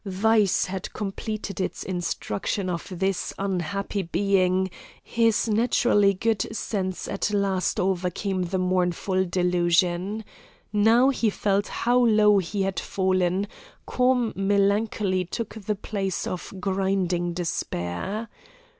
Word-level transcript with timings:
Vice 0.03 0.65
had 0.65 0.91
completed 0.93 1.61
its 1.61 1.83
instruction 1.83 2.71
of 2.71 2.87
this 2.95 3.35
unhappy 3.37 4.01
being; 4.01 4.67
his 5.03 5.47
naturally 5.47 6.11
good 6.15 6.41
sense 6.57 7.07
at 7.07 7.29
last 7.29 7.79
overcame 7.79 8.41
the 8.45 8.57
mournful 8.57 9.23
delusion. 9.25 10.25
Now 10.73 11.09
he 11.09 11.29
felt 11.29 11.67
how 11.67 11.99
low 12.03 12.39
he 12.39 12.63
had 12.63 12.79
fallen, 12.79 13.45
calm 13.85 14.33
melancholy 14.35 15.23
took 15.25 15.53
the 15.53 15.75
place 15.75 16.25
of 16.25 16.51
grinding 16.59 17.33
despair. 17.33 18.27